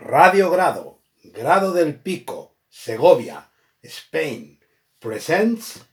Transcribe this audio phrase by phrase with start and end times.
[0.00, 3.50] Radio Grado, Grado del Pico, Segovia,
[3.82, 4.58] Spain,
[5.00, 5.84] presents.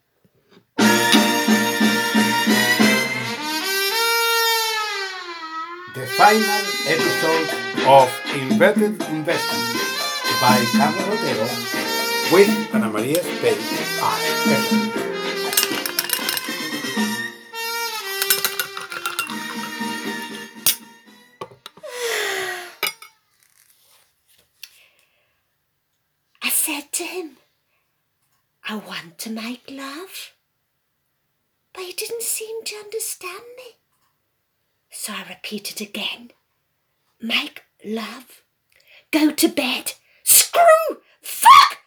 [5.95, 7.49] The final episode
[7.87, 9.75] of Inverted Investment
[10.39, 11.47] by Carlos Otero
[12.31, 15.04] with Ana María Spain
[29.25, 30.33] to make love.
[31.73, 33.77] But he didn't seem to understand me.
[34.91, 36.29] So I repeated again
[37.19, 38.43] make love,
[39.09, 39.93] go to bed,
[40.23, 41.79] screw, fuck!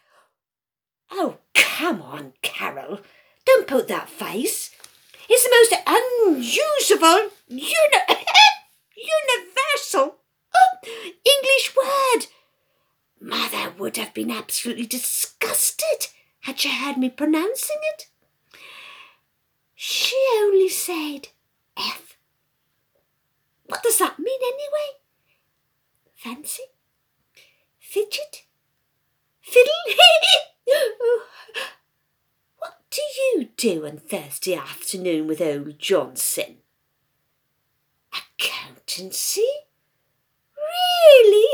[1.11, 2.99] Oh, come on, Carol.
[3.45, 4.71] Don't put that face.
[5.29, 8.25] It's the most unusable, uni-
[8.97, 10.17] universal
[10.53, 10.89] uh,
[11.23, 12.25] English word.
[13.21, 16.07] Mother would have been absolutely disgusted
[16.49, 18.07] had you heard me pronouncing it.
[19.75, 21.27] She only said
[21.77, 22.17] F.
[23.67, 24.97] What does that mean anyway?
[26.15, 26.63] Fancy?
[27.79, 28.45] Fidget?
[29.41, 29.71] Fiddle?
[32.57, 36.57] What do you do on Thursday afternoon with old Johnson?
[38.11, 39.47] Accountancy?
[40.57, 41.45] Really?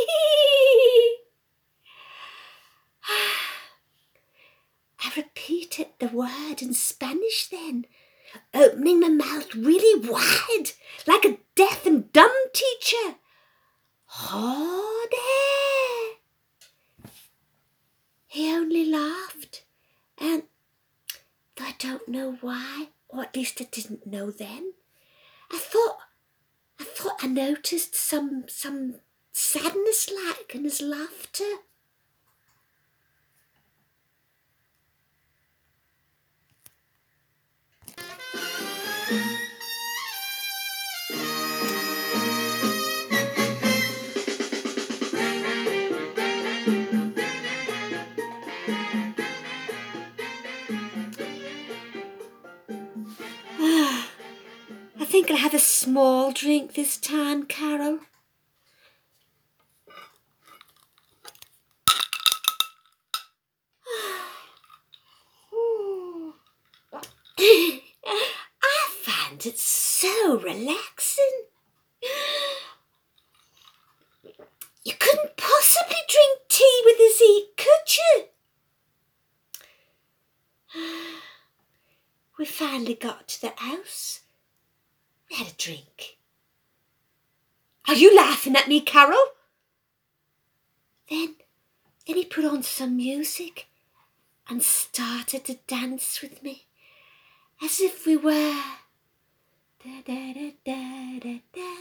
[5.06, 7.86] I repeated the word in Spanish then,
[8.54, 10.72] opening my mouth really wide,
[11.08, 13.16] like a deaf and dumb teacher.
[14.30, 15.18] Joder!
[18.28, 19.64] He only laughed,
[20.18, 20.44] and
[21.56, 24.74] though I don't know why, or at least I didn't know then,
[25.52, 25.98] I thought
[26.80, 28.96] I thought I noticed some some
[29.32, 31.52] sadness like in his laughter.
[55.26, 58.00] Think I'll have a small drink this time, Carol.
[67.40, 67.82] I
[69.02, 71.24] find it so relaxing.
[74.84, 78.26] You couldn't possibly drink tea with this heat, could you?
[82.38, 84.25] We finally got to the house.
[85.36, 86.18] Had a drink.
[87.90, 89.18] Are you laughing at me, Carol?
[91.10, 91.36] Then,
[92.08, 93.68] then he put on some music
[94.48, 96.68] and started to dance with me
[97.62, 98.62] as if we were.
[99.84, 101.76] Da da da da da da.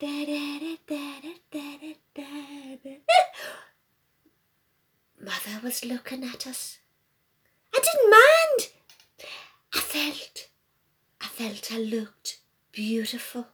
[0.00, 2.96] Da da da da da da da da.
[5.20, 6.78] Mother was looking at us.
[7.76, 8.70] I didn't mind.
[9.74, 10.48] I felt,
[11.34, 12.38] felt I looked
[12.70, 13.48] beautiful.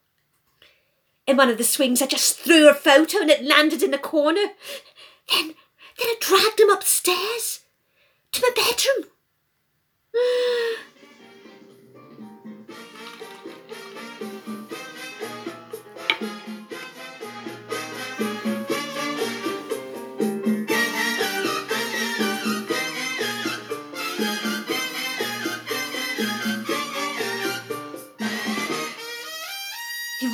[1.27, 3.99] In one of the swings, I just threw a photo and it landed in the
[3.99, 4.49] corner.
[5.33, 5.55] Then,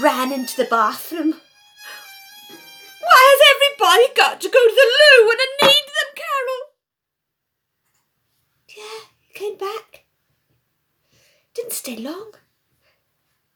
[0.06, 1.34] ran into the bathroom.
[3.00, 6.62] Why has everybody got to go to the loo when I need them, Carol?
[8.76, 9.00] Yeah,
[9.34, 10.04] came back.
[11.54, 12.34] Didn't stay long.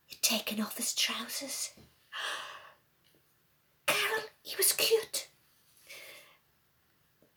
[0.07, 1.71] He'd taken off his trousers.
[3.87, 5.29] Carol, he was cute.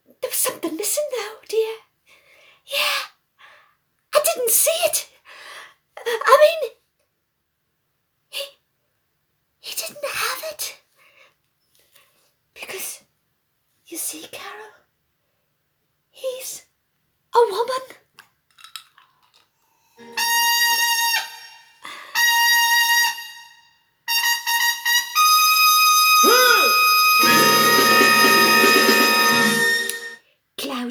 [0.07, 1.75] There was something missing though, dear.
[2.65, 3.13] Yeah,
[4.15, 5.12] I didn't see it.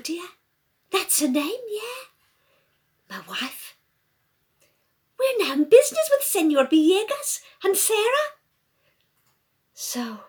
[0.02, 0.22] Claudia,
[0.90, 2.08] that's her name, yeah.
[3.08, 3.76] My wife.
[5.18, 8.32] We're now in business with Senor Villegas and Sarah.
[9.74, 10.20] So,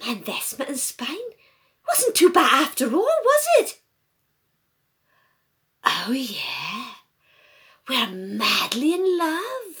[0.00, 1.30] My investment in Spain
[1.86, 3.80] wasn't too bad after all, was it?
[5.84, 6.92] Oh, yeah.
[7.88, 9.75] We're madly in love.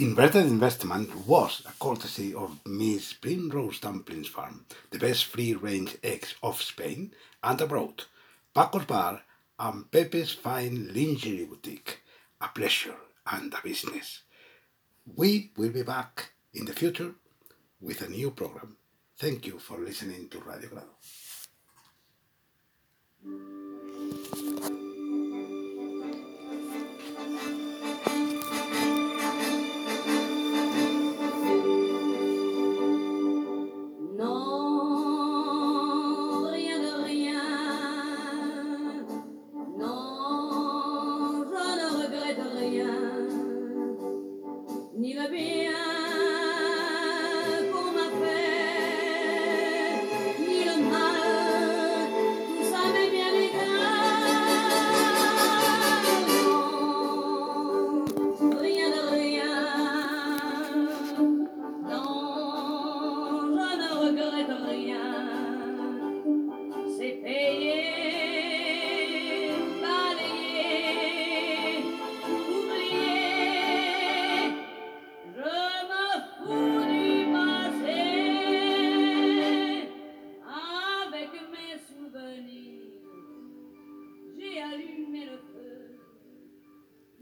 [0.00, 6.62] Inverted Investment was a courtesy of Miss Primrose Dumplings Farm, the best free-range eggs of
[6.62, 7.12] Spain
[7.42, 8.04] and abroad,
[8.54, 9.22] Paco's Bar
[9.58, 11.98] and Pepe's Fine Lingerie Boutique,
[12.40, 12.94] a pleasure
[13.32, 14.22] and a business.
[15.16, 17.14] We will be back in the future
[17.80, 18.76] with a new program.
[19.16, 20.68] Thank you for listening to Radio
[23.24, 23.67] Grado.